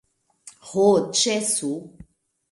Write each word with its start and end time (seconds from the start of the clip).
Ho, 0.69 0.85
ĉesu! 1.19 1.69